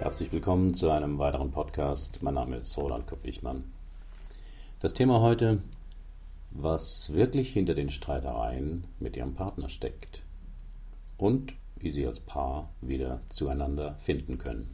Herzlich 0.00 0.30
willkommen 0.30 0.74
zu 0.74 0.90
einem 0.90 1.18
weiteren 1.18 1.50
Podcast. 1.50 2.22
Mein 2.22 2.34
Name 2.34 2.58
ist 2.58 2.78
Roland 2.78 3.08
Kopp-Wichmann. 3.08 3.64
Das 4.78 4.94
Thema 4.94 5.20
heute, 5.20 5.60
was 6.52 7.12
wirklich 7.12 7.52
hinter 7.52 7.74
den 7.74 7.90
Streitereien 7.90 8.84
mit 9.00 9.16
Ihrem 9.16 9.34
Partner 9.34 9.68
steckt 9.68 10.22
und 11.16 11.54
wie 11.74 11.90
Sie 11.90 12.06
als 12.06 12.20
Paar 12.20 12.70
wieder 12.80 13.22
zueinander 13.28 13.96
finden 13.96 14.38
können. 14.38 14.68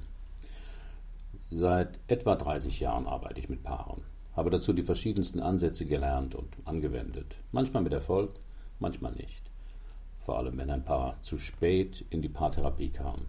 Seit 1.48 1.98
etwa 2.06 2.34
30 2.34 2.80
Jahren 2.80 3.06
arbeite 3.06 3.40
ich 3.40 3.48
mit 3.48 3.62
Paaren, 3.62 4.02
habe 4.36 4.50
dazu 4.50 4.74
die 4.74 4.82
verschiedensten 4.82 5.40
Ansätze 5.40 5.86
gelernt 5.86 6.34
und 6.34 6.54
angewendet, 6.66 7.36
manchmal 7.50 7.82
mit 7.82 7.94
Erfolg, 7.94 8.34
manchmal 8.78 9.12
nicht. 9.12 9.40
Vor 10.18 10.36
allem, 10.36 10.58
wenn 10.58 10.68
ein 10.68 10.84
Paar 10.84 11.16
zu 11.22 11.38
spät 11.38 12.04
in 12.10 12.20
die 12.20 12.28
Paartherapie 12.28 12.90
kam, 12.90 13.22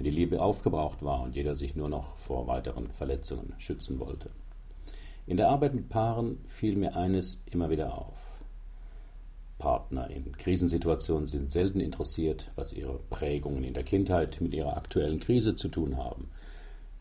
wenn 0.00 0.04
die 0.04 0.10
Liebe 0.12 0.40
aufgebraucht 0.40 1.02
war 1.02 1.20
und 1.20 1.36
jeder 1.36 1.54
sich 1.54 1.76
nur 1.76 1.90
noch 1.90 2.16
vor 2.16 2.46
weiteren 2.46 2.90
Verletzungen 2.90 3.52
schützen 3.58 4.00
wollte. 4.00 4.30
In 5.26 5.36
der 5.36 5.50
Arbeit 5.50 5.74
mit 5.74 5.90
Paaren 5.90 6.38
fiel 6.46 6.74
mir 6.74 6.96
eines 6.96 7.42
immer 7.50 7.68
wieder 7.68 7.98
auf. 7.98 8.16
Partner 9.58 10.08
in 10.08 10.34
Krisensituationen 10.38 11.26
sind 11.26 11.52
selten 11.52 11.80
interessiert, 11.80 12.50
was 12.54 12.72
ihre 12.72 12.98
Prägungen 13.10 13.62
in 13.62 13.74
der 13.74 13.82
Kindheit 13.82 14.40
mit 14.40 14.54
ihrer 14.54 14.74
aktuellen 14.74 15.20
Krise 15.20 15.54
zu 15.54 15.68
tun 15.68 15.98
haben. 15.98 16.30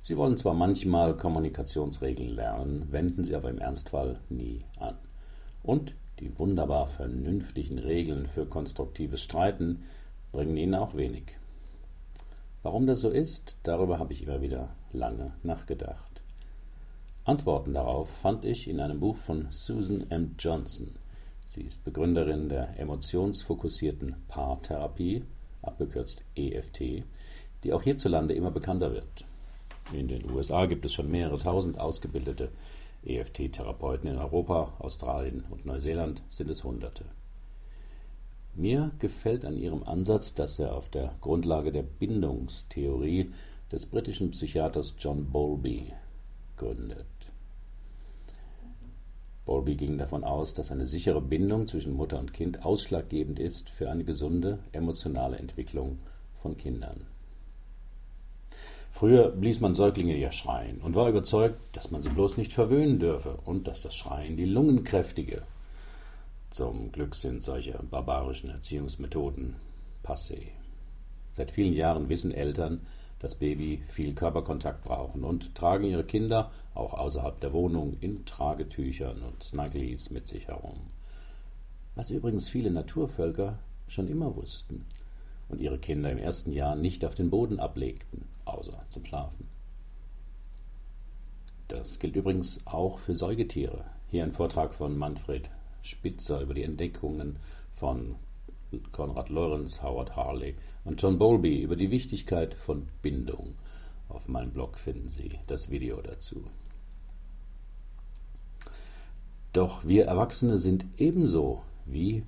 Sie 0.02 0.18
wollen 0.18 0.36
zwar 0.36 0.54
manchmal 0.54 1.16
Kommunikationsregeln 1.16 2.36
lernen, 2.36 2.92
wenden 2.92 3.24
sie 3.24 3.34
aber 3.34 3.50
im 3.50 3.60
Ernstfall 3.60 4.20
nie 4.28 4.66
an. 4.78 4.98
Und 5.64 5.94
die 6.20 6.38
wunderbar 6.38 6.88
vernünftigen 6.88 7.80
Regeln 7.80 8.28
für 8.28 8.46
konstruktives 8.46 9.22
Streiten 9.22 9.84
bringen 10.34 10.58
ihnen 10.58 10.76
auch 10.76 10.98
wenig. 10.98 11.39
Warum 12.62 12.88
das 12.88 13.02
so 13.02 13.10
ist, 13.10 13.56
darüber 13.64 14.00
habe 14.00 14.12
ich 14.12 14.24
immer 14.24 14.42
wieder 14.42 14.76
lange 14.92 15.34
nachgedacht. 15.44 16.22
Antworten 17.24 17.74
darauf 17.74 18.10
fand 18.10 18.44
ich 18.44 18.68
in 18.68 18.82
einem 18.82 19.00
Buch 19.00 19.16
von 19.16 19.48
Susan 19.50 20.10
M. 20.10 20.36
Johnson. 20.38 20.98
Sie 21.48 21.62
ist 21.62 21.84
Begründerin 21.86 22.50
der 22.50 22.78
emotionsfokussierten 22.78 24.16
Paartherapie, 24.28 25.24
abgekürzt 25.62 26.22
EFT, 26.36 27.04
die 27.64 27.74
auch 27.74 27.82
hierzulande 27.82 28.34
immer 28.34 28.52
bekannter 28.52 28.92
wird. 28.92 29.26
In 29.94 30.08
den 30.08 30.30
USA 30.30 30.66
gibt 30.66 30.86
es 30.86 30.94
schon 30.94 31.10
mehrere 31.10 31.40
tausend 31.40 31.80
ausgebildete 31.80 32.52
EFT-Therapeuten. 33.06 34.10
In 34.10 34.18
Europa, 34.18 34.74
Australien 34.80 35.46
und 35.50 35.66
Neuseeland 35.66 36.22
sind 36.30 36.50
es 36.50 36.64
Hunderte. 36.64 37.06
Mir 38.56 38.92
gefällt 39.00 39.46
an 39.46 39.58
ihrem 39.58 39.84
Ansatz, 39.84 40.34
dass 40.34 40.60
er 40.60 40.76
auf 40.76 40.90
der 40.90 41.16
Grundlage 41.22 41.72
der 41.72 41.84
Bindungstheorie 41.84 43.32
des 43.72 43.86
britischen 43.86 44.32
Psychiaters 44.32 44.96
John 44.98 45.30
Bowlby 45.32 45.94
gründet. 46.58 47.06
Bowlby 49.46 49.76
ging 49.76 49.98
davon 49.98 50.24
aus, 50.24 50.54
dass 50.54 50.72
eine 50.72 50.86
sichere 50.86 51.22
Bindung 51.22 51.68
zwischen 51.68 51.94
Mutter 51.94 52.20
und 52.20 52.34
Kind 52.34 52.66
ausschlaggebend 52.66 53.40
ist 53.40 53.70
für 53.70 53.90
eine 53.90 54.04
gesunde 54.04 54.60
emotionale 54.74 55.38
Entwicklung 55.38 56.00
von 56.38 56.58
Kindern. 56.58 57.06
Früher 58.92 59.30
blies 59.30 59.60
man 59.60 59.74
Säuglinge 59.74 60.18
ja 60.18 60.32
schreien 60.32 60.82
und 60.82 60.96
war 60.96 61.10
überzeugt, 61.10 61.58
dass 61.72 61.92
man 61.92 62.02
sie 62.02 62.10
bloß 62.10 62.38
nicht 62.38 62.54
verwöhnen 62.54 63.00
dürfe 63.00 63.38
und 63.46 63.68
dass 63.68 63.82
das 63.82 63.96
Schreien 63.96 64.36
die 64.36 64.46
Lungen 64.46 64.84
kräftige 64.84 65.44
zum 66.50 66.92
Glück 66.92 67.16
sind 67.16 67.44
solche 67.44 67.80
barbarischen 67.90 68.50
Erziehungsmethoden 68.50 69.56
passé. 70.04 70.48
Seit 71.32 71.52
vielen 71.52 71.74
Jahren 71.74 72.10
wissen 72.10 72.32
Eltern, 72.32 72.82
dass 73.20 73.36
Baby 73.36 73.84
viel 73.88 74.16
Körperkontakt 74.16 74.84
brauchen 74.84 75.24
und 75.24 75.54
tragen 75.54 75.84
ihre 75.84 76.04
Kinder 76.04 76.52
auch 76.74 76.94
außerhalb 76.94 77.40
der 77.42 77.54
Wohnung 77.54 77.98
in 78.00 78.26
Tragetüchern 78.26 79.22
und 79.22 79.44
Snugglies 79.44 80.10
mit 80.10 80.28
sich 80.28 80.48
herum. 80.48 80.80
Was 81.96 82.10
übrigens 82.10 82.48
viele 82.48 82.72
Naturvölker 82.72 83.60
schon 83.88 84.08
immer 84.08 84.36
wussten 84.36 84.86
und 85.50 85.62
ihre 85.62 85.80
Kinder 85.80 86.12
im 86.12 86.18
ersten 86.18 86.52
Jahr 86.52 86.76
nicht 86.76 87.04
auf 87.04 87.16
den 87.16 87.30
Boden 87.30 87.60
ablegten, 87.60 88.26
außer 88.46 88.86
zum 88.90 89.06
Schlafen. 89.06 89.48
Das 91.68 92.00
gilt 92.00 92.16
übrigens 92.16 92.66
auch 92.66 92.98
für 92.98 93.14
Säugetiere. 93.14 93.86
Hier 94.08 94.24
ein 94.24 94.32
Vortrag 94.32 94.74
von 94.74 94.98
Manfred 94.98 95.50
Spitzer 95.82 96.42
über 96.42 96.54
die 96.54 96.64
Entdeckungen 96.64 97.38
von 97.74 98.16
Konrad 98.92 99.30
Lorenz, 99.30 99.82
Howard 99.82 100.16
Harley 100.16 100.56
und 100.84 101.02
John 101.02 101.18
Bowlby 101.18 101.62
über 101.62 101.76
die 101.76 101.92
Wichtigkeit 101.92 102.54
von 102.54 102.88
Bindung. 103.02 103.56
Auf 104.10 104.28
meinem 104.28 104.52
Blog 104.52 104.78
finden 104.78 105.10
Sie 105.10 105.40
das 105.48 105.70
Video 105.70 106.02
dazu. 106.02 106.44
Doch 109.54 109.86
wir 109.88 110.06
Erwachsene 110.06 110.58
sind 110.60 110.86
ebenso 110.98 111.64
wie 111.86 112.24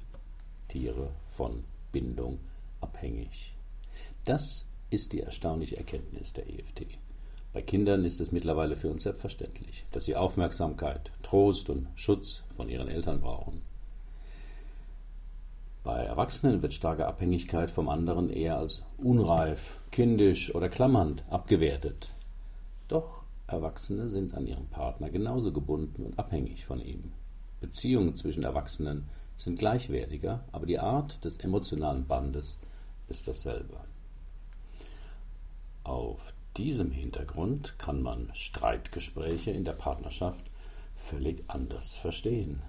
Tiere 0.67 1.11
von 1.27 1.63
Bindung 1.91 2.39
abhängig. 2.79 3.53
Das 4.25 4.67
ist 4.89 5.13
die 5.13 5.21
erstaunliche 5.21 5.77
Erkenntnis 5.77 6.33
der 6.33 6.47
EFT. 6.49 6.97
Bei 7.53 7.61
Kindern 7.61 8.05
ist 8.05 8.21
es 8.21 8.31
mittlerweile 8.31 8.77
für 8.77 8.89
uns 8.89 9.03
selbstverständlich, 9.03 9.85
dass 9.91 10.05
sie 10.05 10.15
Aufmerksamkeit, 10.15 11.11
Trost 11.21 11.69
und 11.69 11.87
Schutz 11.95 12.43
von 12.55 12.69
ihren 12.69 12.87
Eltern 12.87 13.19
brauchen. 13.19 13.61
Bei 15.83 16.03
Erwachsenen 16.03 16.61
wird 16.61 16.73
starke 16.73 17.07
Abhängigkeit 17.07 17.71
vom 17.71 17.89
anderen 17.89 18.29
eher 18.29 18.57
als 18.57 18.83
unreif, 18.97 19.79
kindisch 19.89 20.53
oder 20.53 20.69
klammernd 20.69 21.23
abgewertet. 21.29 22.09
Doch 22.87 23.23
Erwachsene 23.47 24.09
sind 24.09 24.33
an 24.33 24.47
ihren 24.47 24.67
Partner 24.67 25.09
genauso 25.09 25.51
gebunden 25.51 26.05
und 26.05 26.19
abhängig 26.19 26.65
von 26.65 26.79
ihm. 26.79 27.11
Beziehungen 27.59 28.15
zwischen 28.15 28.43
Erwachsenen 28.43 29.09
sind 29.37 29.59
gleichwertiger, 29.59 30.45
aber 30.51 30.65
die 30.65 30.79
Art 30.79 31.23
des 31.25 31.37
emotionalen 31.37 32.07
Bandes 32.07 32.59
ist 33.09 33.27
dasselbe. 33.27 33.77
Auf 35.83 36.33
diesem 36.57 36.91
Hintergrund 36.91 37.75
kann 37.77 38.01
man 38.01 38.29
Streitgespräche 38.33 39.51
in 39.51 39.63
der 39.63 39.73
Partnerschaft 39.73 40.45
völlig 40.95 41.43
anders 41.47 41.97
verstehen. 41.97 42.61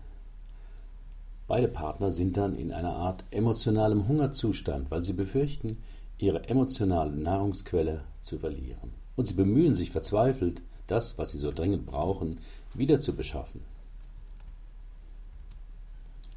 Beide 1.49 1.69
Partner 1.69 2.11
sind 2.11 2.37
dann 2.37 2.55
in 2.55 2.73
einer 2.73 2.95
Art 2.95 3.25
emotionalem 3.31 4.09
Hungerzustand, 4.09 4.91
weil 4.91 5.05
sie 5.05 5.13
befürchten, 5.13 5.79
ihre 6.19 6.49
emotionale 6.49 7.11
Nahrungsquelle 7.11 8.05
zu 8.23 8.39
verlieren. 8.39 8.93
Und 9.17 9.27
sie 9.27 9.35
bemühen 9.35 9.75
sich 9.75 9.91
verzweifelt, 9.91 10.63
das, 10.87 11.19
was 11.19 11.33
sie 11.33 11.39
so 11.39 11.51
dringend 11.51 11.85
brauchen, 11.85 12.39
wieder 12.75 13.01
zu 13.01 13.15
beschaffen. 13.17 13.63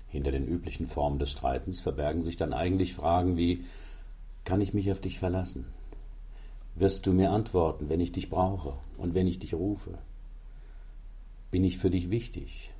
Hinter 0.07 0.31
den 0.31 0.47
üblichen 0.47 0.87
Formen 0.87 1.19
des 1.19 1.29
Streitens 1.29 1.81
verbergen 1.81 2.23
sich 2.23 2.37
dann 2.37 2.53
eigentlich 2.53 2.95
Fragen 2.95 3.37
wie 3.37 3.63
Kann 4.43 4.61
ich 4.61 4.73
mich 4.73 4.91
auf 4.91 5.01
dich 5.01 5.19
verlassen? 5.19 5.74
Wirst 6.75 7.07
du 7.07 7.13
mir 7.13 7.31
antworten, 7.31 7.89
wenn 7.89 8.01
ich 8.01 8.11
dich 8.11 8.29
brauche 8.29 8.73
und 8.97 9.13
wenn 9.13 9.27
ich 9.27 9.39
dich 9.39 9.53
rufe? 9.53 9.97
Bin 11.51 11.63
ich 11.63 11.77
für 11.77 11.89
dich 11.89 12.09
wichtig? 12.09 12.71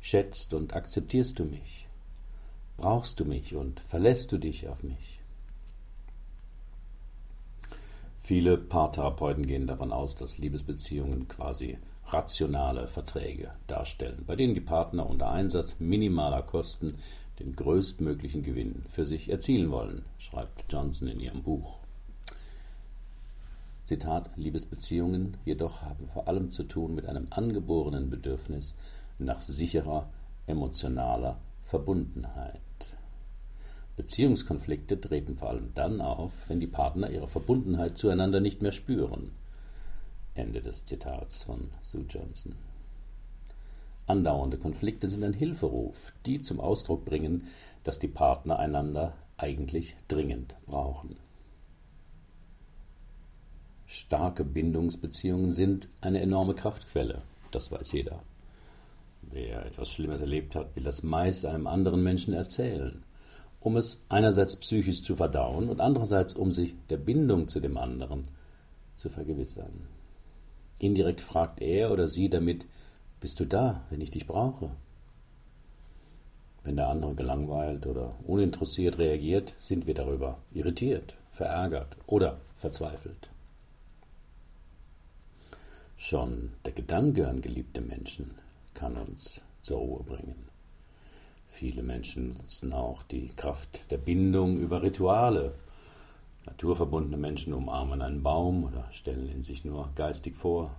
Schätzt 0.00 0.54
und 0.54 0.74
akzeptierst 0.74 1.38
du 1.38 1.44
mich? 1.44 1.86
Brauchst 2.76 3.20
du 3.20 3.24
mich 3.24 3.54
und 3.54 3.80
verlässt 3.80 4.32
du 4.32 4.38
dich 4.38 4.68
auf 4.68 4.82
mich? 4.82 5.20
Viele 8.22 8.56
Paartherapeuten 8.56 9.46
gehen 9.46 9.66
davon 9.66 9.92
aus, 9.92 10.14
dass 10.14 10.38
Liebesbeziehungen 10.38 11.28
quasi 11.28 11.78
rationale 12.06 12.88
Verträge 12.88 13.50
darstellen, 13.66 14.24
bei 14.26 14.36
denen 14.36 14.54
die 14.54 14.60
Partner 14.60 15.08
unter 15.08 15.30
Einsatz 15.30 15.76
minimaler 15.78 16.42
Kosten 16.42 16.96
den 17.38 17.56
größtmöglichen 17.56 18.42
Gewinn 18.42 18.84
für 18.88 19.06
sich 19.06 19.30
erzielen 19.30 19.70
wollen, 19.70 20.04
schreibt 20.18 20.70
Johnson 20.72 21.08
in 21.08 21.20
ihrem 21.20 21.42
Buch. 21.42 21.79
Zitat, 23.90 24.30
Liebesbeziehungen 24.36 25.36
jedoch 25.44 25.82
haben 25.82 26.06
vor 26.06 26.28
allem 26.28 26.48
zu 26.50 26.62
tun 26.62 26.94
mit 26.94 27.06
einem 27.06 27.26
angeborenen 27.30 28.08
Bedürfnis 28.08 28.76
nach 29.18 29.42
sicherer 29.42 30.08
emotionaler 30.46 31.40
Verbundenheit. 31.64 32.60
Beziehungskonflikte 33.96 35.00
treten 35.00 35.36
vor 35.36 35.48
allem 35.50 35.74
dann 35.74 36.00
auf, 36.00 36.32
wenn 36.46 36.60
die 36.60 36.68
Partner 36.68 37.10
ihre 37.10 37.26
Verbundenheit 37.26 37.98
zueinander 37.98 38.38
nicht 38.38 38.62
mehr 38.62 38.70
spüren. 38.70 39.32
Ende 40.34 40.62
des 40.62 40.84
Zitats 40.84 41.42
von 41.42 41.70
Sue 41.82 42.04
Johnson. 42.08 42.54
Andauernde 44.06 44.58
Konflikte 44.58 45.08
sind 45.08 45.24
ein 45.24 45.32
Hilferuf, 45.32 46.12
die 46.26 46.40
zum 46.40 46.60
Ausdruck 46.60 47.04
bringen, 47.04 47.48
dass 47.82 47.98
die 47.98 48.06
Partner 48.06 48.60
einander 48.60 49.14
eigentlich 49.36 49.96
dringend 50.06 50.54
brauchen. 50.66 51.16
Starke 53.92 54.44
Bindungsbeziehungen 54.44 55.50
sind 55.50 55.88
eine 56.00 56.20
enorme 56.20 56.54
Kraftquelle, 56.54 57.22
das 57.50 57.72
weiß 57.72 57.90
jeder. 57.90 58.22
Wer 59.22 59.66
etwas 59.66 59.90
Schlimmes 59.90 60.20
erlebt 60.20 60.54
hat, 60.54 60.76
will 60.76 60.84
das 60.84 61.02
meist 61.02 61.44
einem 61.44 61.66
anderen 61.66 62.00
Menschen 62.00 62.32
erzählen, 62.32 63.02
um 63.58 63.76
es 63.76 64.04
einerseits 64.08 64.54
psychisch 64.54 65.02
zu 65.02 65.16
verdauen 65.16 65.68
und 65.68 65.80
andererseits 65.80 66.34
um 66.34 66.52
sich 66.52 66.76
der 66.88 66.98
Bindung 66.98 67.48
zu 67.48 67.58
dem 67.58 67.76
anderen 67.76 68.28
zu 68.94 69.08
vergewissern. 69.08 69.88
Indirekt 70.78 71.20
fragt 71.20 71.60
er 71.60 71.90
oder 71.90 72.06
sie 72.06 72.28
damit, 72.28 72.66
bist 73.18 73.40
du 73.40 73.44
da, 73.44 73.82
wenn 73.90 74.00
ich 74.00 74.12
dich 74.12 74.28
brauche? 74.28 74.70
Wenn 76.62 76.76
der 76.76 76.86
andere 76.86 77.16
gelangweilt 77.16 77.88
oder 77.88 78.14
uninteressiert 78.24 78.98
reagiert, 78.98 79.52
sind 79.58 79.88
wir 79.88 79.94
darüber 79.94 80.38
irritiert, 80.52 81.16
verärgert 81.32 81.96
oder 82.06 82.38
verzweifelt. 82.56 83.29
Schon 86.02 86.52
der 86.64 86.72
Gedanke 86.72 87.28
an 87.28 87.42
geliebte 87.42 87.82
Menschen 87.82 88.30
kann 88.72 88.96
uns 88.96 89.42
zur 89.60 89.80
Ruhe 89.80 90.02
bringen. 90.02 90.46
Viele 91.46 91.82
Menschen 91.82 92.32
nutzen 92.32 92.72
auch 92.72 93.02
die 93.02 93.28
Kraft 93.28 93.90
der 93.90 93.98
Bindung 93.98 94.58
über 94.58 94.82
Rituale. 94.82 95.52
Naturverbundene 96.46 97.18
Menschen 97.18 97.52
umarmen 97.52 98.00
einen 98.00 98.22
Baum 98.22 98.64
oder 98.64 98.88
stellen 98.92 99.30
ihn 99.30 99.42
sich 99.42 99.66
nur 99.66 99.90
geistig 99.94 100.36
vor. 100.36 100.74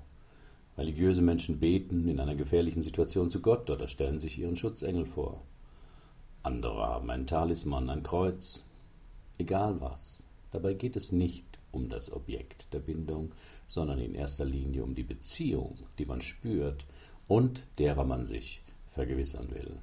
Religiöse 0.75 1.21
Menschen 1.21 1.59
beten 1.59 2.07
in 2.07 2.19
einer 2.19 2.35
gefährlichen 2.35 2.81
Situation 2.81 3.29
zu 3.29 3.41
Gott 3.41 3.69
oder 3.69 3.88
stellen 3.88 4.17
sich 4.17 4.39
ihren 4.39 4.57
Schutzengel 4.57 5.06
vor. 5.06 5.39
Andere 6.41 6.81
haben 6.81 7.12
ein 7.12 7.27
Talisman, 7.27 7.91
ein 7.91 8.01
Kreuz. 8.01 8.63
Egal 9.38 9.81
was. 9.81 10.24
Dabei 10.50 10.74
geht 10.74 10.95
es 10.95 11.12
nicht 11.12 11.45
um 11.71 11.89
das 11.89 12.12
Objekt 12.12 12.74
der 12.74 12.79
Bindung, 12.79 13.31
sondern 13.71 14.00
in 14.00 14.15
erster 14.15 14.44
Linie 14.44 14.83
um 14.83 14.95
die 14.95 15.03
Beziehung, 15.03 15.77
die 15.97 16.06
man 16.06 16.21
spürt 16.21 16.83
und 17.29 17.63
derer 17.77 18.03
man 18.03 18.25
sich 18.25 18.62
vergewissern 18.89 19.50
will. 19.51 19.77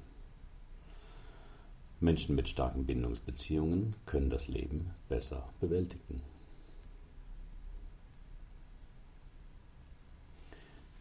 Menschen 1.99 2.35
mit 2.35 2.47
starken 2.47 2.85
Bindungsbeziehungen 2.85 3.95
können 4.05 4.29
das 4.29 4.47
Leben 4.47 4.91
besser 5.09 5.49
bewältigen. 5.59 6.21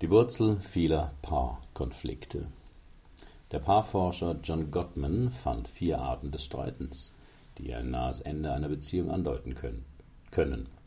Die 0.01 0.09
Wurzel 0.09 0.59
vieler 0.63 1.13
Paarkonflikte. 1.21 2.47
Der 3.53 3.59
Paarforscher 3.59 4.41
John 4.43 4.71
Gottman 4.71 5.29
fand 5.29 5.69
vier 5.69 5.99
Arten 5.99 6.31
des 6.31 6.43
Streitens, 6.43 7.13
die 7.59 7.75
ein 7.75 7.91
nahes 7.91 8.21
Ende 8.21 8.51
einer 8.55 8.71
Beziehung 8.71 9.11
andeuten 9.11 9.55
können. 10.31 10.78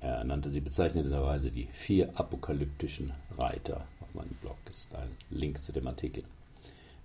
Er 0.00 0.24
nannte 0.24 0.48
sie 0.48 0.62
bezeichnenderweise 0.62 1.50
die 1.50 1.66
vier 1.66 2.18
apokalyptischen 2.18 3.12
Reiter. 3.36 3.86
Auf 4.00 4.14
meinem 4.14 4.34
Blog 4.40 4.56
ist 4.70 4.94
ein 4.94 5.10
Link 5.28 5.62
zu 5.62 5.72
dem 5.72 5.86
Artikel. 5.86 6.24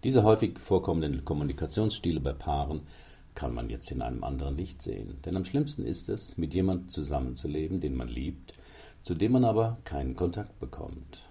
Diese 0.06 0.24
häufig 0.24 0.60
vorkommenden 0.60 1.26
Kommunikationsstile 1.26 2.22
bei 2.22 2.32
Paaren 2.32 2.82
kann 3.34 3.54
man 3.54 3.70
jetzt 3.70 3.92
in 3.92 4.02
einem 4.02 4.24
anderen 4.24 4.56
Licht 4.56 4.82
sehen. 4.82 5.18
Denn 5.26 5.36
am 5.36 5.44
schlimmsten 5.44 5.86
ist 5.86 6.08
es, 6.08 6.38
mit 6.38 6.54
jemandem 6.54 6.88
zusammenzuleben, 6.88 7.82
den 7.82 7.98
man 7.98 8.08
liebt, 8.08 8.58
zu 9.02 9.14
dem 9.14 9.34
man 9.34 9.44
aber 9.44 9.78
keinen 9.84 10.16
Kontakt 10.16 10.58
bekommt. 10.62 11.24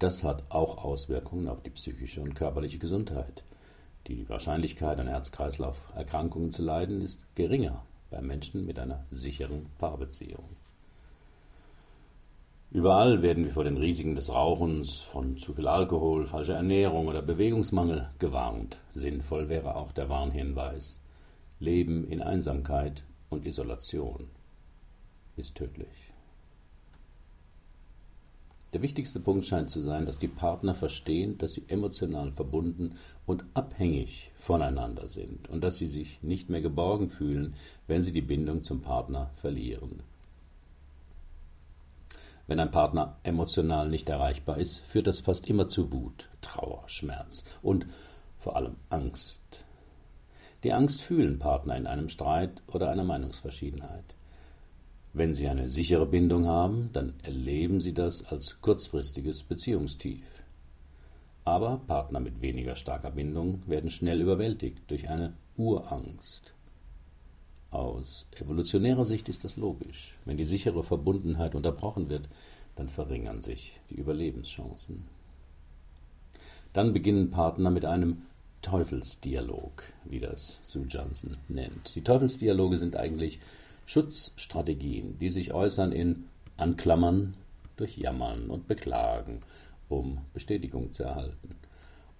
Das 0.00 0.24
hat 0.24 0.50
auch 0.50 0.84
Auswirkungen 0.84 1.46
auf 1.46 1.62
die 1.62 1.70
psychische 1.70 2.20
und 2.22 2.34
körperliche 2.34 2.78
Gesundheit. 2.78 3.44
Die 4.08 4.28
Wahrscheinlichkeit, 4.28 4.98
an 4.98 5.06
Herz-Kreislauf-Erkrankungen 5.06 6.50
zu 6.50 6.62
leiden, 6.62 7.02
ist 7.02 7.24
geringer 7.36 7.84
bei 8.10 8.20
Menschen 8.20 8.64
mit 8.66 8.78
einer 8.78 9.04
sicheren 9.10 9.66
Paarbeziehung. 9.78 10.56
Überall 12.70 13.22
werden 13.22 13.44
wir 13.44 13.52
vor 13.52 13.64
den 13.64 13.78
Risiken 13.78 14.14
des 14.14 14.30
Rauchens, 14.30 15.00
von 15.00 15.38
zu 15.38 15.54
viel 15.54 15.66
Alkohol, 15.66 16.26
falscher 16.26 16.56
Ernährung 16.56 17.08
oder 17.08 17.22
Bewegungsmangel 17.22 18.10
gewarnt. 18.18 18.78
Sinnvoll 18.90 19.48
wäre 19.48 19.74
auch 19.76 19.92
der 19.92 20.10
Warnhinweis. 20.10 21.00
Leben 21.60 22.06
in 22.06 22.22
Einsamkeit 22.22 23.04
und 23.30 23.46
Isolation 23.46 24.28
ist 25.36 25.54
tödlich. 25.54 26.07
Der 28.74 28.82
wichtigste 28.82 29.18
Punkt 29.18 29.46
scheint 29.46 29.70
zu 29.70 29.80
sein, 29.80 30.04
dass 30.04 30.18
die 30.18 30.28
Partner 30.28 30.74
verstehen, 30.74 31.38
dass 31.38 31.52
sie 31.52 31.64
emotional 31.68 32.32
verbunden 32.32 32.96
und 33.24 33.44
abhängig 33.54 34.30
voneinander 34.36 35.08
sind 35.08 35.48
und 35.48 35.64
dass 35.64 35.78
sie 35.78 35.86
sich 35.86 36.22
nicht 36.22 36.50
mehr 36.50 36.60
geborgen 36.60 37.08
fühlen, 37.08 37.54
wenn 37.86 38.02
sie 38.02 38.12
die 38.12 38.20
Bindung 38.20 38.62
zum 38.62 38.82
Partner 38.82 39.30
verlieren. 39.36 40.02
Wenn 42.46 42.60
ein 42.60 42.70
Partner 42.70 43.16
emotional 43.22 43.88
nicht 43.88 44.08
erreichbar 44.08 44.58
ist, 44.58 44.80
führt 44.80 45.06
das 45.06 45.20
fast 45.20 45.48
immer 45.48 45.68
zu 45.68 45.92
Wut, 45.92 46.28
Trauer, 46.42 46.84
Schmerz 46.86 47.44
und 47.62 47.86
vor 48.38 48.56
allem 48.56 48.76
Angst. 48.90 49.64
Die 50.64 50.72
Angst 50.72 51.02
fühlen 51.02 51.38
Partner 51.38 51.76
in 51.76 51.86
einem 51.86 52.08
Streit 52.08 52.62
oder 52.66 52.90
einer 52.90 53.04
Meinungsverschiedenheit. 53.04 54.14
Wenn 55.12 55.34
sie 55.34 55.48
eine 55.48 55.68
sichere 55.68 56.06
Bindung 56.06 56.46
haben, 56.46 56.90
dann 56.92 57.14
erleben 57.22 57.80
sie 57.80 57.94
das 57.94 58.24
als 58.26 58.60
kurzfristiges 58.60 59.42
Beziehungstief. 59.42 60.24
Aber 61.44 61.80
Partner 61.86 62.20
mit 62.20 62.42
weniger 62.42 62.76
starker 62.76 63.10
Bindung 63.10 63.62
werden 63.66 63.90
schnell 63.90 64.20
überwältigt 64.20 64.82
durch 64.88 65.08
eine 65.08 65.32
Urangst. 65.56 66.52
Aus 67.70 68.26
evolutionärer 68.32 69.04
Sicht 69.04 69.28
ist 69.28 69.44
das 69.44 69.56
logisch. 69.56 70.14
Wenn 70.24 70.36
die 70.36 70.44
sichere 70.44 70.82
Verbundenheit 70.82 71.54
unterbrochen 71.54 72.08
wird, 72.08 72.28
dann 72.76 72.88
verringern 72.88 73.40
sich 73.40 73.78
die 73.90 73.96
Überlebenschancen. 73.96 75.04
Dann 76.72 76.92
beginnen 76.92 77.30
Partner 77.30 77.70
mit 77.70 77.84
einem 77.84 78.22
Teufelsdialog, 78.62 79.84
wie 80.04 80.20
das 80.20 80.60
Sue 80.62 80.86
Johnson 80.86 81.36
nennt. 81.48 81.94
Die 81.94 82.02
Teufelsdialoge 82.02 82.76
sind 82.76 82.96
eigentlich 82.96 83.38
Schutzstrategien, 83.88 85.18
die 85.18 85.30
sich 85.30 85.54
äußern 85.54 85.92
in 85.92 86.26
Anklammern, 86.58 87.38
durch 87.76 87.96
Jammern 87.96 88.50
und 88.50 88.68
Beklagen, 88.68 89.40
um 89.88 90.26
Bestätigung 90.34 90.92
zu 90.92 91.04
erhalten, 91.04 91.56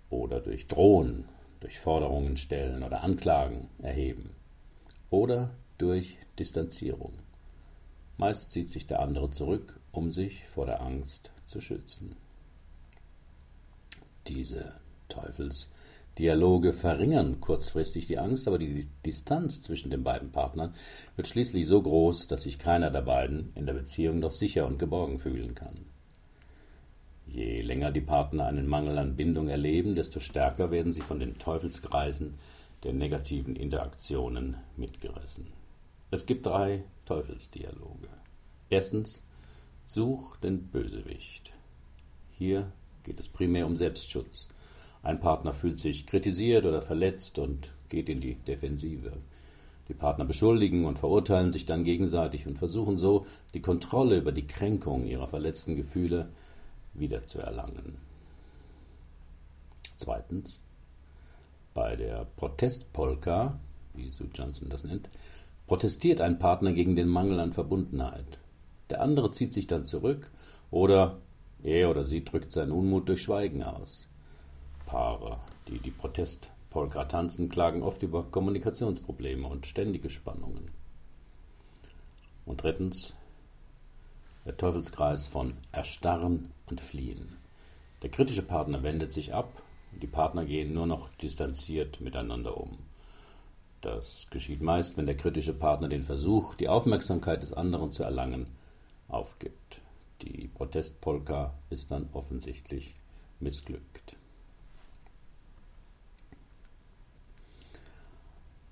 oder 0.08 0.40
durch 0.40 0.66
Drohen, 0.66 1.26
durch 1.60 1.78
Forderungen 1.78 2.38
stellen 2.38 2.82
oder 2.82 3.02
Anklagen 3.02 3.68
erheben, 3.82 4.30
oder 5.10 5.50
durch 5.76 6.16
Distanzierung. 6.38 7.12
Meist 8.16 8.50
zieht 8.50 8.70
sich 8.70 8.86
der 8.86 9.00
andere 9.00 9.28
zurück, 9.28 9.78
um 9.92 10.10
sich 10.10 10.48
vor 10.48 10.64
der 10.64 10.80
Angst 10.80 11.32
zu 11.44 11.60
schützen. 11.60 12.16
Diese 14.26 14.72
Teufels 15.10 15.68
Dialoge 16.18 16.72
verringern 16.72 17.40
kurzfristig 17.40 18.06
die 18.06 18.18
Angst, 18.18 18.48
aber 18.48 18.58
die 18.58 18.88
Distanz 19.06 19.62
zwischen 19.62 19.90
den 19.90 20.02
beiden 20.02 20.32
Partnern 20.32 20.74
wird 21.16 21.28
schließlich 21.28 21.66
so 21.66 21.80
groß, 21.80 22.26
dass 22.26 22.42
sich 22.42 22.58
keiner 22.58 22.90
der 22.90 23.02
beiden 23.02 23.52
in 23.54 23.66
der 23.66 23.74
Beziehung 23.74 24.18
noch 24.18 24.32
sicher 24.32 24.66
und 24.66 24.78
geborgen 24.78 25.20
fühlen 25.20 25.54
kann. 25.54 25.86
Je 27.26 27.60
länger 27.60 27.92
die 27.92 28.00
Partner 28.00 28.46
einen 28.46 28.66
Mangel 28.66 28.98
an 28.98 29.14
Bindung 29.14 29.48
erleben, 29.48 29.94
desto 29.94 30.18
stärker 30.18 30.70
werden 30.70 30.92
sie 30.92 31.02
von 31.02 31.20
den 31.20 31.38
Teufelskreisen 31.38 32.34
der 32.82 32.94
negativen 32.94 33.54
Interaktionen 33.54 34.56
mitgerissen. 34.76 35.46
Es 36.10 36.26
gibt 36.26 36.46
drei 36.46 36.84
Teufelsdialoge. 37.04 38.08
Erstens, 38.70 39.24
such 39.84 40.36
den 40.38 40.68
Bösewicht. 40.68 41.52
Hier 42.30 42.72
geht 43.02 43.20
es 43.20 43.28
primär 43.28 43.66
um 43.66 43.76
Selbstschutz. 43.76 44.48
Ein 45.02 45.20
Partner 45.20 45.52
fühlt 45.52 45.78
sich 45.78 46.06
kritisiert 46.06 46.66
oder 46.66 46.82
verletzt 46.82 47.38
und 47.38 47.70
geht 47.88 48.08
in 48.08 48.20
die 48.20 48.34
Defensive. 48.34 49.12
Die 49.88 49.94
Partner 49.94 50.24
beschuldigen 50.24 50.84
und 50.84 50.98
verurteilen 50.98 51.50
sich 51.50 51.64
dann 51.64 51.84
gegenseitig 51.84 52.46
und 52.46 52.58
versuchen 52.58 52.98
so, 52.98 53.26
die 53.54 53.62
Kontrolle 53.62 54.18
über 54.18 54.32
die 54.32 54.46
Kränkung 54.46 55.06
ihrer 55.06 55.28
verletzten 55.28 55.76
Gefühle 55.76 56.28
wiederzuerlangen. 56.92 57.96
Zweitens, 59.96 60.62
bei 61.72 61.96
der 61.96 62.26
Protestpolka, 62.36 63.58
wie 63.94 64.10
Sue 64.10 64.28
Johnson 64.34 64.68
das 64.68 64.84
nennt, 64.84 65.08
protestiert 65.66 66.20
ein 66.20 66.38
Partner 66.38 66.72
gegen 66.72 66.96
den 66.96 67.08
Mangel 67.08 67.40
an 67.40 67.52
Verbundenheit. 67.52 68.38
Der 68.90 69.00
andere 69.00 69.32
zieht 69.32 69.52
sich 69.52 69.66
dann 69.66 69.84
zurück 69.84 70.30
oder 70.70 71.18
er 71.62 71.90
oder 71.90 72.04
sie 72.04 72.24
drückt 72.24 72.52
seinen 72.52 72.72
Unmut 72.72 73.08
durch 73.08 73.22
Schweigen 73.22 73.62
aus. 73.62 74.08
Paare, 74.88 75.38
die 75.68 75.78
die 75.78 75.90
Protestpolka 75.90 77.04
tanzen, 77.04 77.50
klagen 77.50 77.82
oft 77.82 78.02
über 78.02 78.22
Kommunikationsprobleme 78.22 79.46
und 79.46 79.66
ständige 79.66 80.08
Spannungen. 80.08 80.70
Und 82.46 82.62
drittens 82.62 83.14
der 84.46 84.56
Teufelskreis 84.56 85.26
von 85.26 85.52
Erstarren 85.72 86.52
und 86.70 86.80
Fliehen. 86.80 87.36
Der 88.02 88.08
kritische 88.08 88.42
Partner 88.42 88.82
wendet 88.82 89.12
sich 89.12 89.34
ab 89.34 89.62
und 89.92 90.02
die 90.02 90.06
Partner 90.06 90.46
gehen 90.46 90.72
nur 90.72 90.86
noch 90.86 91.10
distanziert 91.16 92.00
miteinander 92.00 92.56
um. 92.56 92.78
Das 93.82 94.26
geschieht 94.30 94.62
meist, 94.62 94.96
wenn 94.96 95.04
der 95.04 95.18
kritische 95.18 95.52
Partner 95.52 95.88
den 95.88 96.02
Versuch, 96.02 96.54
die 96.54 96.68
Aufmerksamkeit 96.68 97.42
des 97.42 97.52
anderen 97.52 97.92
zu 97.92 98.04
erlangen, 98.04 98.46
aufgibt. 99.06 99.82
Die 100.22 100.48
Protestpolka 100.48 101.52
ist 101.68 101.90
dann 101.90 102.08
offensichtlich 102.14 102.94
missglückt. 103.38 104.17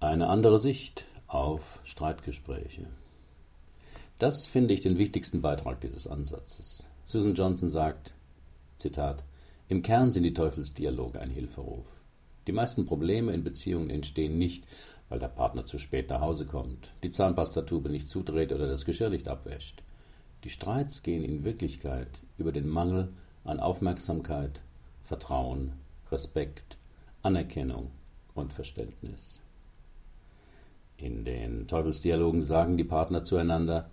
Eine 0.06 0.28
andere 0.28 0.60
Sicht 0.60 1.04
auf 1.26 1.80
Streitgespräche. 1.82 2.86
Das 4.20 4.46
finde 4.46 4.72
ich 4.72 4.80
den 4.80 4.98
wichtigsten 4.98 5.42
Beitrag 5.42 5.80
dieses 5.80 6.06
Ansatzes. 6.06 6.86
Susan 7.04 7.34
Johnson 7.34 7.70
sagt, 7.70 8.14
Zitat, 8.76 9.24
im 9.66 9.82
Kern 9.82 10.12
sind 10.12 10.22
die 10.22 10.32
Teufelsdialoge 10.32 11.20
ein 11.20 11.30
Hilferuf. 11.30 11.86
Die 12.46 12.52
meisten 12.52 12.86
Probleme 12.86 13.32
in 13.32 13.42
Beziehungen 13.42 13.90
entstehen 13.90 14.38
nicht, 14.38 14.68
weil 15.08 15.18
der 15.18 15.26
Partner 15.26 15.64
zu 15.64 15.76
spät 15.76 16.08
nach 16.08 16.20
Hause 16.20 16.46
kommt, 16.46 16.92
die 17.02 17.10
Zahnpastatube 17.10 17.88
nicht 17.88 18.08
zudreht 18.08 18.52
oder 18.52 18.68
das 18.68 18.84
Geschirr 18.84 19.10
nicht 19.10 19.26
abwäscht. 19.26 19.82
Die 20.44 20.50
Streits 20.50 21.02
gehen 21.02 21.24
in 21.24 21.42
Wirklichkeit 21.42 22.20
über 22.38 22.52
den 22.52 22.68
Mangel 22.68 23.12
an 23.42 23.58
Aufmerksamkeit, 23.58 24.60
Vertrauen, 25.02 25.72
Respekt, 26.12 26.78
Anerkennung 27.22 27.90
und 28.34 28.52
Verständnis. 28.52 29.40
In 30.98 31.24
den 31.24 31.68
Teufelsdialogen 31.68 32.42
sagen 32.42 32.76
die 32.76 32.84
Partner 32.84 33.22
zueinander, 33.22 33.90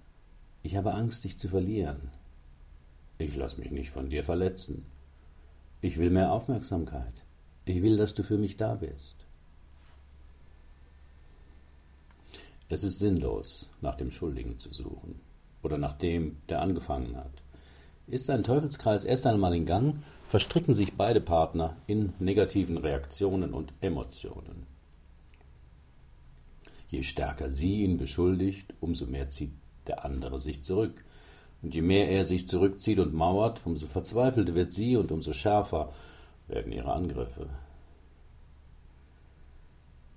ich 0.62 0.78
habe 0.78 0.94
Angst, 0.94 1.26
dich 1.26 1.38
zu 1.38 1.50
verlieren. 1.50 2.12
Ich 3.18 3.36
lass 3.36 3.58
mich 3.58 3.72
nicht 3.72 3.92
von 3.92 4.10
dir 4.10 4.24
verletzen. 4.24 4.86
Ich 5.82 5.98
will 5.98 6.10
mehr 6.10 6.32
Aufmerksamkeit. 6.32 7.24
Ich 7.66 7.82
will, 7.82 7.98
dass 7.98 8.14
du 8.14 8.24
für 8.24 8.38
mich 8.38 8.56
da 8.56 8.76
bist. 8.76 9.26
Es 12.70 12.84
ist 12.84 13.00
sinnlos, 13.00 13.70
nach 13.82 13.96
dem 13.96 14.10
Schuldigen 14.10 14.58
zu 14.58 14.72
suchen 14.72 15.20
oder 15.62 15.78
nach 15.78 15.94
dem, 15.94 16.38
der 16.50 16.62
angefangen 16.62 17.18
hat. 17.18 17.44
Ist 18.08 18.30
ein 18.30 18.44
Teufelskreis 18.44 19.04
erst 19.04 19.28
einmal 19.28 19.54
in 19.56 19.66
Gang, 19.66 19.98
verstricken 20.28 20.74
sich 20.74 20.94
beide 20.94 21.22
Partner 21.22 21.76
in 21.88 22.14
negativen 22.20 22.78
Reaktionen 22.78 23.54
und 23.54 23.74
Emotionen. 23.82 24.73
Je 26.94 27.02
stärker 27.02 27.52
sie 27.52 27.82
ihn 27.82 27.98
beschuldigt, 27.98 28.72
umso 28.80 29.08
mehr 29.08 29.28
zieht 29.28 29.50
der 29.88 30.06
andere 30.06 30.38
sich 30.38 30.64
zurück. 30.64 31.04
Und 31.64 31.74
je 31.74 31.82
mehr 31.82 32.08
er 32.08 32.24
sich 32.24 32.48
zurückzieht 32.48 33.00
und 33.00 33.16
mauert, 33.16 33.62
umso 33.66 33.88
verzweifelter 33.88 34.54
wird 34.54 34.72
sie 34.72 34.96
und 34.96 35.12
umso 35.12 35.34
schärfer 35.34 35.92
werden 36.48 36.72
ihre 36.72 36.94
Angriffe. 36.94 37.50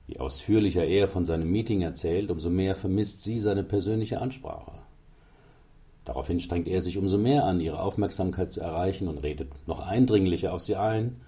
Je 0.06 0.18
ausführlicher 0.18 0.84
er 0.84 1.08
von 1.08 1.24
seinem 1.24 1.50
Meeting 1.50 1.80
erzählt, 1.80 2.30
umso 2.30 2.50
mehr 2.50 2.74
vermisst 2.74 3.22
sie 3.22 3.38
seine 3.38 3.62
persönliche 3.62 4.20
Ansprache. 4.20 4.72
Daraufhin 6.04 6.40
strengt 6.40 6.68
er 6.68 6.82
sich 6.82 6.98
umso 6.98 7.16
mehr 7.16 7.44
an, 7.44 7.62
ihre 7.62 7.80
Aufmerksamkeit 7.80 8.52
zu 8.52 8.60
erreichen 8.60 9.08
und 9.08 9.22
redet 9.22 9.48
noch 9.66 9.80
eindringlicher 9.80 10.52
auf 10.52 10.60
sie 10.60 10.76
ein. 10.76 11.22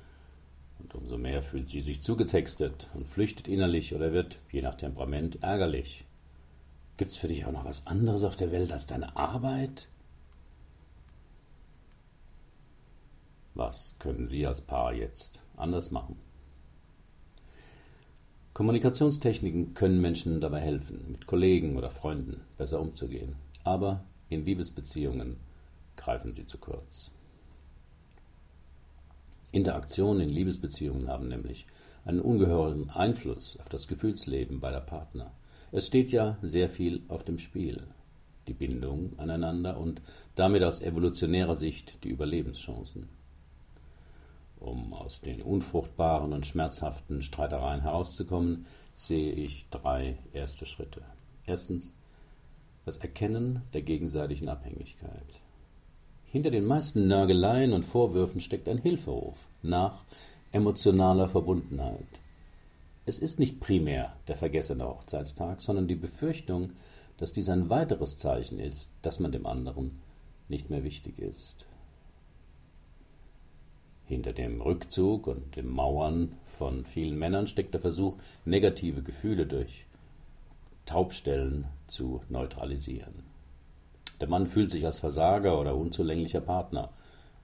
Und 0.88 1.02
umso 1.02 1.18
mehr 1.18 1.42
fühlt 1.42 1.68
sie 1.68 1.82
sich 1.82 2.00
zugetextet 2.00 2.88
und 2.94 3.08
flüchtet 3.08 3.46
innerlich 3.46 3.94
oder 3.94 4.12
wird, 4.12 4.38
je 4.50 4.62
nach 4.62 4.74
Temperament, 4.74 5.42
ärgerlich. 5.42 6.06
Gibt's 6.96 7.16
für 7.16 7.28
dich 7.28 7.44
auch 7.44 7.52
noch 7.52 7.66
was 7.66 7.86
anderes 7.86 8.24
auf 8.24 8.36
der 8.36 8.52
Welt 8.52 8.72
als 8.72 8.86
deine 8.86 9.14
Arbeit? 9.16 9.88
Was 13.54 13.96
können 13.98 14.26
Sie 14.26 14.46
als 14.46 14.60
Paar 14.60 14.94
jetzt 14.94 15.42
anders 15.56 15.90
machen? 15.90 16.16
Kommunikationstechniken 18.54 19.74
können 19.74 20.00
Menschen 20.00 20.40
dabei 20.40 20.60
helfen, 20.60 21.12
mit 21.12 21.26
Kollegen 21.26 21.76
oder 21.76 21.90
Freunden 21.90 22.40
besser 22.56 22.80
umzugehen. 22.80 23.36
Aber 23.62 24.04
in 24.30 24.44
Liebesbeziehungen 24.44 25.36
greifen 25.96 26.32
sie 26.32 26.46
zu 26.46 26.58
kurz. 26.58 27.12
Interaktionen 29.50 30.20
in 30.20 30.28
Liebesbeziehungen 30.28 31.08
haben 31.08 31.28
nämlich 31.28 31.66
einen 32.04 32.20
ungeheuren 32.20 32.90
Einfluss 32.90 33.58
auf 33.60 33.68
das 33.68 33.88
Gefühlsleben 33.88 34.60
beider 34.60 34.80
Partner. 34.80 35.32
Es 35.72 35.86
steht 35.86 36.10
ja 36.10 36.38
sehr 36.42 36.68
viel 36.68 37.02
auf 37.08 37.24
dem 37.24 37.38
Spiel. 37.38 37.86
Die 38.46 38.54
Bindung 38.54 39.18
aneinander 39.18 39.78
und 39.78 40.00
damit 40.34 40.62
aus 40.62 40.80
evolutionärer 40.80 41.54
Sicht 41.54 42.02
die 42.04 42.08
Überlebenschancen. 42.08 43.08
Um 44.58 44.92
aus 44.92 45.20
den 45.20 45.42
unfruchtbaren 45.42 46.32
und 46.32 46.46
schmerzhaften 46.46 47.22
Streitereien 47.22 47.82
herauszukommen, 47.82 48.66
sehe 48.94 49.32
ich 49.32 49.68
drei 49.70 50.18
erste 50.32 50.66
Schritte. 50.66 51.02
Erstens 51.46 51.94
das 52.84 52.96
Erkennen 52.96 53.62
der 53.74 53.82
gegenseitigen 53.82 54.48
Abhängigkeit. 54.48 55.42
Hinter 56.30 56.50
den 56.50 56.66
meisten 56.66 57.08
Nörgeleien 57.08 57.72
und 57.72 57.86
Vorwürfen 57.86 58.42
steckt 58.42 58.68
ein 58.68 58.76
Hilferuf 58.76 59.48
nach 59.62 60.04
emotionaler 60.52 61.26
Verbundenheit. 61.26 62.06
Es 63.06 63.18
ist 63.18 63.38
nicht 63.38 63.60
primär 63.60 64.14
der 64.28 64.36
vergessene 64.36 64.86
Hochzeitstag, 64.86 65.62
sondern 65.62 65.88
die 65.88 65.94
Befürchtung, 65.94 66.72
dass 67.16 67.32
dies 67.32 67.48
ein 67.48 67.70
weiteres 67.70 68.18
Zeichen 68.18 68.58
ist, 68.58 68.90
dass 69.00 69.20
man 69.20 69.32
dem 69.32 69.46
anderen 69.46 70.02
nicht 70.48 70.68
mehr 70.68 70.84
wichtig 70.84 71.18
ist. 71.18 71.64
Hinter 74.04 74.34
dem 74.34 74.60
Rückzug 74.60 75.28
und 75.28 75.56
dem 75.56 75.70
Mauern 75.70 76.32
von 76.44 76.84
vielen 76.84 77.18
Männern 77.18 77.46
steckt 77.46 77.72
der 77.72 77.80
Versuch, 77.80 78.18
negative 78.44 79.02
Gefühle 79.02 79.46
durch 79.46 79.86
Taubstellen 80.84 81.68
zu 81.86 82.20
neutralisieren. 82.28 83.37
Der 84.20 84.28
Mann 84.28 84.46
fühlt 84.46 84.70
sich 84.70 84.84
als 84.84 84.98
Versager 84.98 85.60
oder 85.60 85.76
unzulänglicher 85.76 86.40
Partner. 86.40 86.90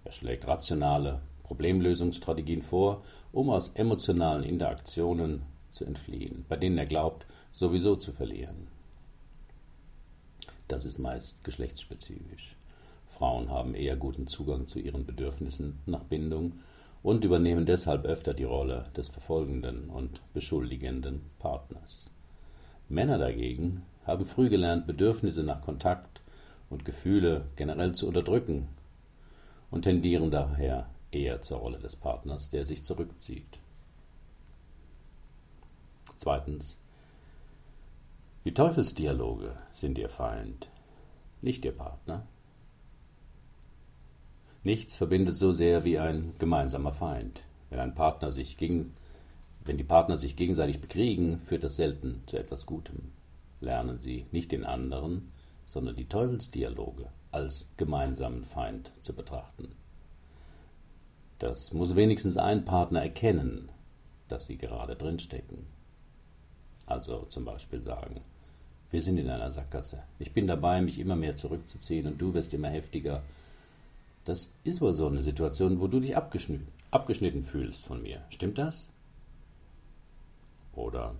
Er 0.04 0.12
schlägt 0.12 0.46
rationale 0.46 1.20
Problemlösungsstrategien 1.44 2.62
vor, 2.62 3.02
um 3.32 3.50
aus 3.50 3.68
emotionalen 3.68 4.42
Interaktionen 4.42 5.42
zu 5.70 5.84
entfliehen, 5.84 6.44
bei 6.48 6.56
denen 6.56 6.78
er 6.78 6.86
glaubt, 6.86 7.26
sowieso 7.52 7.96
zu 7.96 8.12
verlieren. 8.12 8.68
Das 10.68 10.84
ist 10.84 10.98
meist 10.98 11.44
geschlechtsspezifisch. 11.44 12.56
Frauen 13.06 13.50
haben 13.50 13.74
eher 13.74 13.96
guten 13.96 14.26
Zugang 14.26 14.66
zu 14.66 14.78
ihren 14.80 15.06
Bedürfnissen 15.06 15.78
nach 15.86 16.02
Bindung 16.04 16.54
und 17.02 17.24
übernehmen 17.24 17.66
deshalb 17.66 18.06
öfter 18.06 18.34
die 18.34 18.44
Rolle 18.44 18.86
des 18.96 19.08
verfolgenden 19.08 19.90
und 19.90 20.20
beschuldigenden 20.32 21.20
Partners. 21.38 22.10
Männer 22.88 23.18
dagegen 23.18 23.82
haben 24.06 24.24
früh 24.24 24.48
gelernt, 24.48 24.86
Bedürfnisse 24.86 25.42
nach 25.42 25.60
Kontakt 25.60 26.22
und 26.70 26.84
Gefühle 26.84 27.46
generell 27.56 27.92
zu 27.92 28.06
unterdrücken 28.06 28.68
und 29.70 29.82
tendieren 29.82 30.30
daher 30.30 30.88
eher 31.10 31.40
zur 31.40 31.58
Rolle 31.58 31.78
des 31.78 31.96
Partners, 31.96 32.50
der 32.50 32.64
sich 32.64 32.84
zurückzieht. 32.84 33.58
Zweitens. 36.16 36.78
Die 38.44 38.52
Teufelsdialoge 38.52 39.56
sind 39.72 39.96
ihr 39.96 40.10
Feind, 40.10 40.68
nicht 41.40 41.64
ihr 41.64 41.72
Partner. 41.72 42.26
Nichts 44.62 44.96
verbindet 44.96 45.36
so 45.36 45.52
sehr 45.52 45.84
wie 45.84 45.98
ein 45.98 46.34
gemeinsamer 46.38 46.92
Feind. 46.92 47.44
Wenn 47.70 47.80
ein 47.80 47.94
Partner 47.94 48.30
sich 48.30 48.56
gegen 48.58 48.94
wenn 49.64 49.78
die 49.78 49.84
Partner 49.84 50.16
sich 50.16 50.36
gegenseitig 50.36 50.80
bekriegen, 50.80 51.40
führt 51.40 51.64
das 51.64 51.76
selten 51.76 52.22
zu 52.26 52.36
etwas 52.36 52.66
Gutem. 52.66 53.12
Lernen 53.60 53.98
sie 53.98 54.26
nicht 54.30 54.52
den 54.52 54.64
anderen, 54.64 55.32
sondern 55.66 55.96
die 55.96 56.08
Teufelsdialoge 56.08 57.08
als 57.30 57.68
gemeinsamen 57.76 58.44
Feind 58.44 58.92
zu 59.00 59.12
betrachten. 59.12 59.74
Das 61.38 61.72
muss 61.72 61.96
wenigstens 61.96 62.36
ein 62.36 62.64
Partner 62.64 63.02
erkennen, 63.02 63.70
dass 64.28 64.46
sie 64.46 64.56
gerade 64.56 64.96
drinstecken. 64.96 65.66
Also 66.86 67.24
zum 67.26 67.44
Beispiel 67.44 67.82
sagen, 67.82 68.20
wir 68.90 69.02
sind 69.02 69.18
in 69.18 69.28
einer 69.28 69.50
Sackgasse. 69.50 70.02
Ich 70.18 70.32
bin 70.32 70.46
dabei, 70.46 70.80
mich 70.80 70.98
immer 70.98 71.16
mehr 71.16 71.34
zurückzuziehen 71.34 72.06
und 72.06 72.18
du 72.18 72.34
wirst 72.34 72.54
immer 72.54 72.68
heftiger. 72.68 73.22
Das 74.24 74.52
ist 74.62 74.80
wohl 74.80 74.94
so 74.94 75.06
eine 75.06 75.22
Situation, 75.22 75.80
wo 75.80 75.88
du 75.88 76.00
dich 76.00 76.16
abgeschnitten, 76.16 76.68
abgeschnitten 76.90 77.42
fühlst 77.42 77.84
von 77.84 78.02
mir. 78.02 78.22
Stimmt 78.30 78.58
das? 78.58 78.88
Oder 80.74 81.14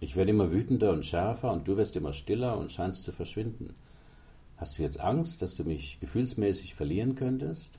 ich 0.00 0.16
werde 0.16 0.30
immer 0.30 0.50
wütender 0.50 0.92
und 0.92 1.04
schärfer 1.04 1.52
und 1.52 1.68
du 1.68 1.76
wirst 1.76 1.94
immer 1.94 2.12
stiller 2.12 2.58
und 2.58 2.72
scheinst 2.72 3.02
zu 3.02 3.12
verschwinden. 3.12 3.74
Hast 4.56 4.78
du 4.78 4.82
jetzt 4.82 5.00
Angst, 5.00 5.42
dass 5.42 5.54
du 5.54 5.64
mich 5.64 6.00
gefühlsmäßig 6.00 6.74
verlieren 6.74 7.14
könntest? 7.14 7.78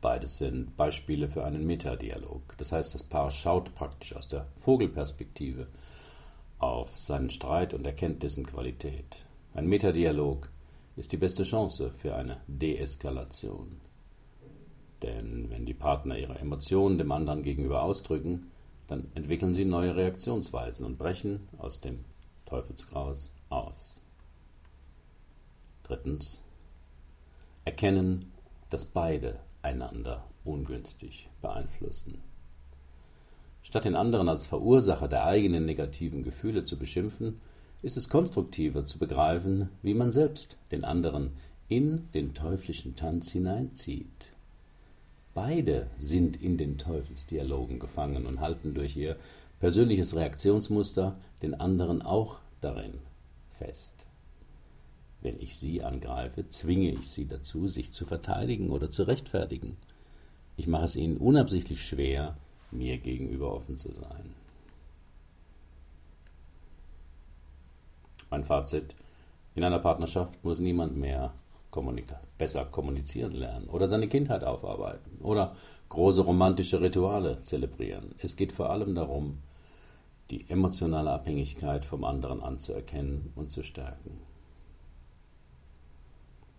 Beides 0.00 0.36
sind 0.36 0.76
Beispiele 0.76 1.28
für 1.28 1.44
einen 1.44 1.66
Metadialog. 1.66 2.54
Das 2.58 2.70
heißt, 2.70 2.94
das 2.94 3.02
Paar 3.02 3.30
schaut 3.30 3.74
praktisch 3.74 4.14
aus 4.14 4.28
der 4.28 4.46
Vogelperspektive 4.58 5.66
auf 6.58 6.96
seinen 6.96 7.30
Streit 7.30 7.74
und 7.74 7.86
erkennt 7.86 8.22
dessen 8.22 8.46
Qualität. 8.46 9.26
Ein 9.54 9.66
Metadialog 9.66 10.50
ist 10.96 11.12
die 11.12 11.16
beste 11.16 11.44
Chance 11.44 11.90
für 11.90 12.14
eine 12.14 12.38
Deeskalation. 12.46 13.80
Denn 15.02 15.50
wenn 15.50 15.66
die 15.66 15.74
Partner 15.74 16.18
ihre 16.18 16.38
Emotionen 16.38 16.98
dem 16.98 17.12
anderen 17.12 17.42
gegenüber 17.42 17.82
ausdrücken, 17.82 18.50
dann 18.88 19.06
entwickeln 19.14 19.54
sie 19.54 19.64
neue 19.64 19.94
Reaktionsweisen 19.94 20.84
und 20.84 20.98
brechen 20.98 21.48
aus 21.58 21.80
dem 21.80 22.04
Teufelsgraus 22.46 23.30
aus. 23.50 24.00
Drittens. 25.84 26.40
Erkennen, 27.64 28.32
dass 28.70 28.86
beide 28.86 29.40
einander 29.62 30.24
ungünstig 30.44 31.28
beeinflussen. 31.42 32.22
Statt 33.62 33.84
den 33.84 33.96
anderen 33.96 34.30
als 34.30 34.46
Verursacher 34.46 35.08
der 35.08 35.26
eigenen 35.26 35.66
negativen 35.66 36.22
Gefühle 36.22 36.64
zu 36.64 36.78
beschimpfen, 36.78 37.40
ist 37.82 37.96
es 37.98 38.08
konstruktiver 38.08 38.84
zu 38.84 38.98
begreifen, 38.98 39.68
wie 39.82 39.94
man 39.94 40.10
selbst 40.10 40.56
den 40.72 40.84
anderen 40.84 41.32
in 41.68 42.10
den 42.12 42.32
teuflischen 42.32 42.96
Tanz 42.96 43.30
hineinzieht. 43.30 44.32
Beide 45.40 45.88
sind 45.98 46.42
in 46.42 46.56
den 46.56 46.78
Teufelsdialogen 46.78 47.78
gefangen 47.78 48.26
und 48.26 48.40
halten 48.40 48.74
durch 48.74 48.96
ihr 48.96 49.16
persönliches 49.60 50.16
Reaktionsmuster 50.16 51.16
den 51.42 51.54
anderen 51.54 52.02
auch 52.02 52.40
darin 52.60 52.94
fest. 53.48 53.92
Wenn 55.20 55.40
ich 55.40 55.56
sie 55.56 55.84
angreife, 55.84 56.48
zwinge 56.48 56.90
ich 56.90 57.08
sie 57.08 57.28
dazu, 57.28 57.68
sich 57.68 57.92
zu 57.92 58.04
verteidigen 58.04 58.70
oder 58.70 58.90
zu 58.90 59.04
rechtfertigen. 59.04 59.76
Ich 60.56 60.66
mache 60.66 60.86
es 60.86 60.96
ihnen 60.96 61.18
unabsichtlich 61.18 61.86
schwer, 61.86 62.36
mir 62.72 62.98
gegenüber 62.98 63.54
offen 63.54 63.76
zu 63.76 63.92
sein. 63.92 64.34
Mein 68.28 68.42
Fazit, 68.42 68.96
in 69.54 69.62
einer 69.62 69.78
Partnerschaft 69.78 70.42
muss 70.42 70.58
niemand 70.58 70.96
mehr 70.96 71.32
kommunika 71.70 72.20
besser 72.38 72.64
kommunizieren 72.64 73.32
lernen 73.32 73.68
oder 73.68 73.88
seine 73.88 74.08
Kindheit 74.08 74.44
aufarbeiten 74.44 75.18
oder 75.20 75.54
große 75.88 76.22
romantische 76.22 76.80
Rituale 76.80 77.40
zelebrieren. 77.40 78.14
Es 78.18 78.36
geht 78.36 78.52
vor 78.52 78.70
allem 78.70 78.94
darum, 78.94 79.38
die 80.30 80.48
emotionale 80.48 81.10
Abhängigkeit 81.10 81.84
vom 81.84 82.04
anderen 82.04 82.42
anzuerkennen 82.42 83.32
und 83.34 83.50
zu 83.50 83.62
stärken. 83.62 84.20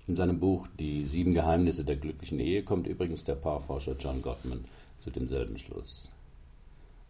In 0.08 0.16
seinem 0.16 0.40
Buch 0.40 0.68
Die 0.80 1.06
sieben 1.06 1.34
Geheimnisse 1.36 1.86
der 1.86 1.96
glücklichen 1.96 2.40
Ehe 2.40 2.64
kommt 2.64 2.88
übrigens 2.88 3.24
der 3.26 3.36
Paarforscher 3.36 3.96
John 4.00 4.24
Gottman 4.24 4.66
zu 4.98 5.12
demselben 5.12 5.60
Schluss. 5.60 6.10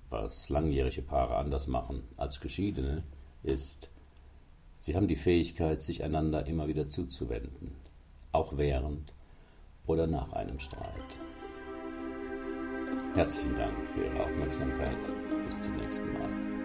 Was 0.09 0.49
langjährige 0.49 1.01
Paare 1.01 1.37
anders 1.37 1.67
machen 1.67 2.03
als 2.17 2.41
Geschiedene, 2.41 3.03
ist, 3.43 3.89
sie 4.77 4.95
haben 4.95 5.07
die 5.07 5.15
Fähigkeit, 5.15 5.81
sich 5.81 6.03
einander 6.03 6.45
immer 6.45 6.67
wieder 6.67 6.87
zuzuwenden, 6.89 7.71
auch 8.31 8.57
während 8.57 9.13
oder 9.86 10.07
nach 10.07 10.31
einem 10.33 10.59
Streit. 10.59 11.19
Herzlichen 13.15 13.55
Dank 13.55 13.74
für 13.93 14.05
Ihre 14.05 14.24
Aufmerksamkeit. 14.24 14.98
Bis 15.45 15.59
zum 15.62 15.75
nächsten 15.77 16.13
Mal. 16.13 16.58